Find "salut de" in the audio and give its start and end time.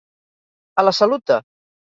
1.03-1.41